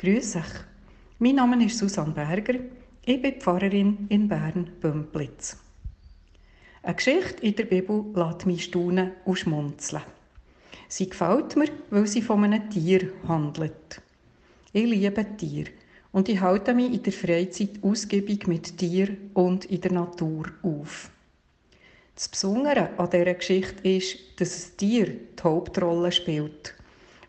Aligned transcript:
Grüß 0.00 0.36
euch. 0.36 0.44
Mein 1.18 1.34
Name 1.34 1.64
ist 1.64 1.78
Susanne 1.78 2.12
Berger. 2.12 2.54
Ich 3.04 3.20
bin 3.20 3.40
Pfarrerin 3.40 4.06
in 4.10 4.28
Bern-Bümplitz. 4.28 5.56
Eine 6.84 6.94
Geschichte 6.94 7.42
in 7.44 7.56
der 7.56 7.64
Bibel 7.64 8.04
lässt 8.14 8.46
mich 8.46 8.62
staunen 8.62 9.10
und 9.24 9.40
schmunzeln. 9.40 10.02
Sie 10.86 11.08
gefällt 11.08 11.56
mir, 11.56 11.70
weil 11.90 12.06
sie 12.06 12.22
von 12.22 12.44
einem 12.44 12.70
Tier 12.70 13.10
handelt. 13.26 14.00
Ich 14.72 14.86
liebe 14.86 15.36
Tiere 15.36 15.72
und 16.12 16.28
ich 16.28 16.40
halte 16.40 16.74
mich 16.74 16.92
in 16.92 17.02
der 17.02 17.12
Freizeit 17.12 17.82
ausgiebig 17.82 18.46
mit 18.46 18.78
Tier 18.78 19.16
und 19.34 19.64
in 19.64 19.80
der 19.80 19.92
Natur 19.94 20.44
auf. 20.62 21.10
Das 22.14 22.28
Besondere 22.28 22.96
an 22.98 23.10
dieser 23.10 23.34
Geschichte 23.34 23.88
ist, 23.88 24.16
dass 24.36 24.64
ein 24.64 24.76
Tier 24.76 25.06
die 25.06 25.42
Hauptrolle 25.42 26.12
spielt 26.12 26.76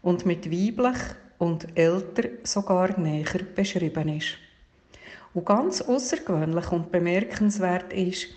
und 0.04 0.28
mit 0.28 0.52
weiblich 0.52 1.00
und 1.40 1.78
älter 1.78 2.30
sogar 2.44 3.00
näher 3.00 3.40
beschrieben 3.56 4.10
ist. 4.10 4.38
Und 5.34 5.46
ganz 5.46 5.82
außergewöhnlich 5.82 6.72
und 6.72 6.92
bemerkenswert 6.92 7.92
ist, 7.94 8.28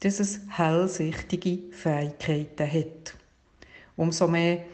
dass 0.00 0.20
es 0.20 0.40
hellsichtige 0.48 1.72
Fähigkeiten 1.72 2.72
hat. 2.72 3.14
Umso 3.96 4.26
mehr, 4.26 4.64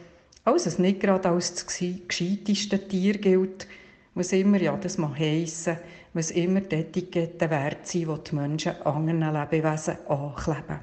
als 0.43 0.65
es 0.65 0.79
nicht 0.79 0.99
gerade 0.99 1.29
als 1.29 1.53
das 1.53 1.67
gescheiteste 1.67 2.87
Tier 2.87 3.17
gilt, 3.17 3.67
was 4.15 4.33
immer 4.33 4.61
ja 4.61 4.75
das 4.75 4.97
mal 4.97 5.17
heissen, 5.17 5.77
was 6.13 6.31
immer 6.31 6.61
die 6.61 6.75
Etiketten 6.77 7.49
wert 7.49 7.87
sind, 7.87 8.09
die 8.09 8.29
die 8.29 8.35
Menschen 8.35 8.81
anderen 8.81 9.33
Lebewesen 9.33 9.97
ankleben. 10.07 10.79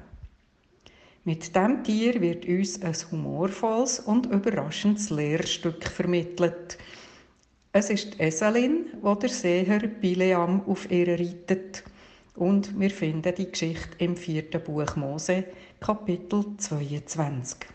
Mit 1.25 1.53
diesem 1.53 1.83
Tier 1.83 2.21
wird 2.21 2.45
uns 2.45 2.81
ein 2.81 2.95
humorvolles 3.11 3.99
und 3.99 4.27
überraschendes 4.27 5.09
Lehrstück 5.09 5.83
vermittelt. 5.83 6.77
Es 7.79 7.91
ist 7.91 8.19
Eselin, 8.19 8.87
wo 9.03 9.13
der 9.13 9.29
Seher 9.29 9.77
Bileam 9.87 10.63
auf 10.65 10.89
ihr 10.89 11.09
reitet. 11.09 11.83
Und 12.33 12.79
wir 12.79 12.89
finden 12.89 13.35
die 13.35 13.51
Geschichte 13.51 14.03
im 14.03 14.17
vierten 14.17 14.63
Buch 14.63 14.95
Mose, 14.95 15.43
Kapitel 15.79 16.43
22. 16.57 17.69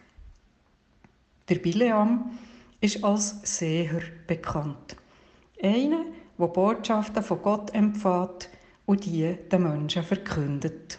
Der 1.48 1.54
Bileam 1.54 2.32
ist 2.80 3.04
als 3.04 3.36
Seher 3.44 4.02
bekannt. 4.26 4.96
Einer, 5.62 6.04
der 6.36 6.46
Botschaften 6.48 7.22
von 7.22 7.40
Gott 7.40 7.72
empfängt 7.72 8.48
und 8.86 9.04
die 9.06 9.36
den 9.52 9.62
Menschen 9.62 10.02
verkündet. 10.02 10.98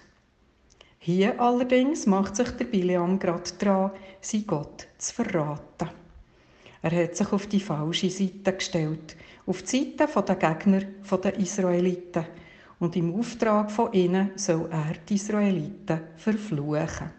Hier 0.99 1.41
allerdings 1.41 2.05
macht 2.05 2.37
sich 2.37 2.51
der 2.51 2.63
Bileam 2.63 3.19
gerade 3.19 3.51
dran, 3.59 3.91
sein 4.21 4.47
Gott 4.47 4.87
zu 4.97 5.13
verraten. 5.13 5.89
Er 6.83 7.03
hat 7.03 7.15
sich 7.15 7.31
auf 7.31 7.47
die 7.47 7.61
falsche 7.61 8.09
Seite 8.09 8.53
gestellt, 8.53 9.15
auf 9.45 9.63
die 9.63 9.95
Seite 9.97 10.21
der 10.21 10.35
Gegner 10.35 10.81
der 10.81 11.39
Israeliten. 11.39 12.25
Und 12.77 12.97
im 12.97 13.15
Auftrag 13.17 13.71
von 13.71 13.93
ihnen 13.93 14.31
soll 14.35 14.67
er 14.69 14.95
die 15.07 15.15
Israeliten 15.15 16.01
verfluchen. 16.17 17.09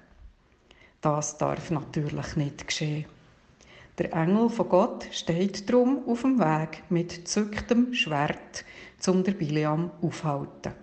Das 1.01 1.39
darf 1.39 1.71
natürlich 1.71 2.37
nicht 2.37 2.67
geschehen. 2.67 3.07
Der 3.97 4.13
Engel 4.13 4.51
von 4.51 4.69
Gott 4.69 5.07
steht 5.11 5.71
drum 5.71 6.03
auf 6.07 6.21
dem 6.21 6.39
Weg 6.39 6.83
mit 6.91 7.27
zücktem 7.27 7.95
Schwert, 7.95 8.67
um 9.07 9.25
der 9.25 9.33
Bileam 9.33 9.91
aufzuhalten. 10.03 10.75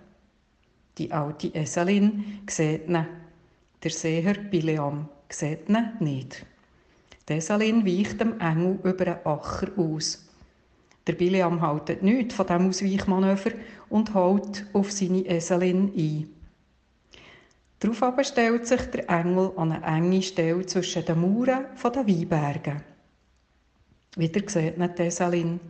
Die 0.98 1.12
alte 1.12 1.54
Eselin 1.54 2.40
sieht 2.48 2.88
ihn. 2.88 3.06
Der 3.80 3.90
Seher 3.92 4.34
Bileam 4.34 5.08
sieht 5.28 5.68
ihn 5.68 5.92
nicht. 6.00 6.44
Die 7.28 7.34
Eselin 7.34 7.86
weicht 7.86 8.20
dem 8.20 8.40
Engel 8.40 8.78
über 8.82 9.06
einen 9.06 9.26
Acher 9.26 9.68
aus. 9.76 10.28
Der 11.06 11.12
Bileam 11.14 11.60
hält 11.60 12.02
nichts 12.02 12.34
von 12.34 12.46
diesem 12.46 12.68
Ausweichmanöver 12.68 13.52
und 13.88 14.12
holt 14.14 14.66
auf 14.72 14.90
seine 14.90 15.26
Eselin 15.26 15.92
ein. 15.96 16.28
Darauf 17.78 18.24
stellt 18.24 18.66
sich 18.66 18.82
der 18.82 19.08
Engel 19.08 19.52
an 19.56 19.72
eine 19.72 19.84
enge 19.84 20.22
Stelle 20.22 20.66
zwischen 20.66 21.04
den 21.04 21.20
Mauern 21.20 21.66
der 21.82 22.06
Weinberge. 22.06 22.82
Wieder 24.16 24.48
sieht 24.48 24.76
ihn 24.76 24.90
die 24.96 25.02
Eselin 25.02 25.60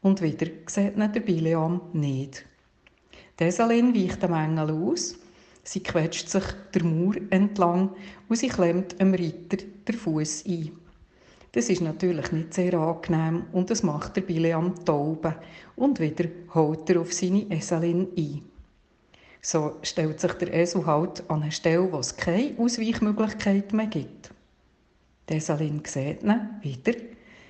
und 0.00 0.22
wieder 0.22 0.46
sieht 0.66 0.96
ihn 0.96 1.12
der 1.12 1.20
Bileam 1.20 1.80
nicht. 1.92 2.44
Desalin 3.38 3.94
weicht 3.94 4.22
dem 4.22 4.32
Engel 4.32 4.70
aus, 4.70 5.16
sie 5.64 5.82
quetscht 5.82 6.28
sich 6.28 6.44
der 6.72 6.84
Mauer 6.84 7.16
entlang 7.30 7.90
und 8.28 8.36
sie 8.36 8.48
klemmt 8.48 9.00
dem 9.00 9.12
Reiter 9.12 9.56
den 9.88 9.96
Fuß 9.96 10.44
ein. 10.46 10.83
Das 11.54 11.70
ist 11.70 11.82
natürlich 11.82 12.32
nicht 12.32 12.52
sehr 12.52 12.74
angenehm 12.74 13.44
und 13.52 13.70
das 13.70 13.84
macht 13.84 14.16
der 14.16 14.22
Bileam 14.22 14.74
Tauben 14.84 15.36
und 15.76 16.00
wieder 16.00 16.28
holt 16.52 16.90
er 16.90 17.00
auf 17.00 17.12
seine 17.12 17.48
Eselin 17.48 18.08
ein. 18.18 18.42
So 19.40 19.76
stellt 19.82 20.18
sich 20.18 20.32
der 20.32 20.52
Esel 20.52 20.84
halt 20.84 21.22
an 21.30 21.42
eine 21.42 21.52
Stelle, 21.52 21.92
wo 21.92 21.98
es 21.98 22.16
keine 22.16 22.58
Ausweichmöglichkeit 22.58 23.72
mehr 23.72 23.86
gibt. 23.86 24.32
Die 25.28 25.34
Eselin 25.34 25.80
sieht 25.86 26.24
ihn 26.24 26.40
wieder, 26.60 26.94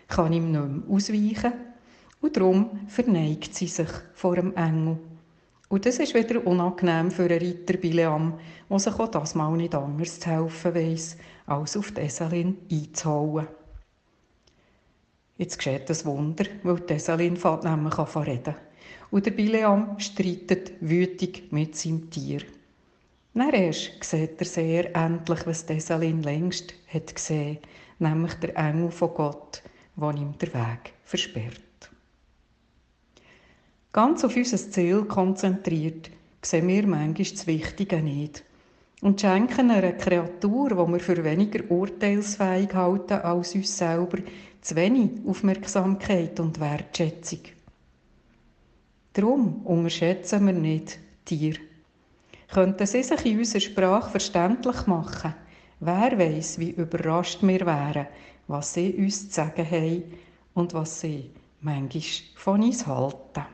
kann 0.08 0.34
ihm 0.34 0.52
nicht 0.52 0.86
mehr 0.86 0.94
ausweichen 0.94 1.52
und 2.20 2.36
darum 2.36 2.80
verneigt 2.88 3.54
sie 3.54 3.68
sich 3.68 3.88
vor 4.12 4.36
dem 4.36 4.54
Engel. 4.54 4.98
Und 5.70 5.86
das 5.86 5.98
ist 5.98 6.12
wieder 6.12 6.46
unangenehm 6.46 7.10
für 7.10 7.24
einen 7.24 7.40
Reiter 7.40 7.78
Bileam, 7.78 8.34
der 8.68 8.78
sich 8.78 8.98
auch 8.98 9.08
das 9.08 9.34
Mal 9.34 9.56
nicht 9.56 9.74
anders 9.74 10.20
zu 10.20 10.28
helfen 10.28 10.74
weiss, 10.74 11.16
als 11.46 11.74
auf 11.74 11.90
die 11.92 12.02
Eselin 12.02 12.58
einzuhauen. 12.70 13.46
Jetzt 15.36 15.58
geschieht 15.58 15.90
das 15.90 16.06
Wunder, 16.06 16.44
weil 16.62 16.80
die 16.80 16.94
Eselin 16.94 17.36
fängt 17.36 17.64
nämlich 17.64 17.98
an 17.98 18.22
reden. 18.22 18.54
Und 19.10 19.26
der 19.26 19.32
Bileam 19.32 19.98
streitet 19.98 20.72
wütig 20.80 21.50
mit 21.50 21.76
seinem 21.76 22.08
Tier. 22.08 22.42
Dann 23.34 23.50
erst 23.50 24.04
sieht 24.04 24.38
er 24.38 24.46
sehr 24.46 24.94
endlich, 24.94 25.44
was 25.44 25.66
die 25.66 25.74
Eselin 25.74 26.22
längst 26.22 26.74
hat 26.86 27.14
gesehen, 27.14 27.58
nämlich 27.98 28.34
der 28.34 28.56
Engel 28.56 28.92
von 28.92 29.14
Gott, 29.14 29.62
der 29.96 30.14
ihm 30.14 30.38
den 30.38 30.54
Weg 30.54 30.92
versperrt. 31.02 31.60
Ganz 33.92 34.24
auf 34.24 34.36
unser 34.36 34.56
Ziel 34.56 35.04
konzentriert, 35.04 36.10
sehen 36.42 36.68
wir 36.68 36.86
manchmal 36.86 37.26
das 37.26 37.46
Wichtige 37.46 38.02
nicht 38.02 38.44
und 39.02 39.20
schenken 39.20 39.70
einer 39.70 39.92
Kreatur, 39.92 40.70
die 40.70 40.92
wir 40.92 41.00
für 41.00 41.22
weniger 41.24 41.70
urteilsfähig 41.70 42.72
halten 42.72 43.14
als 43.20 43.54
uns 43.54 43.76
selber, 43.76 44.18
zu 44.64 44.76
wenig 44.76 45.10
Aufmerksamkeit 45.26 46.40
und 46.40 46.58
Wertschätzung. 46.58 47.40
Darum 49.12 49.64
unterschätzen 49.66 50.46
wir 50.46 50.54
nicht 50.54 50.98
Tiere. 51.24 51.60
Könnten 52.48 52.86
sie 52.86 53.02
sich 53.02 53.26
in 53.26 53.38
unserer 53.38 53.60
Sprache 53.60 54.10
verständlich 54.10 54.86
machen, 54.86 55.34
wer 55.80 56.18
weiß, 56.18 56.58
wie 56.58 56.70
überrascht 56.70 57.42
wir 57.42 57.66
wären, 57.66 58.06
was 58.48 58.72
sie 58.72 58.94
uns 58.94 59.28
zu 59.28 59.34
sagen 59.34 59.70
haben 59.70 60.02
und 60.54 60.72
was 60.72 61.00
sie 61.00 61.30
manchmal 61.60 62.02
von 62.34 62.62
uns 62.62 62.86
halten. 62.86 63.44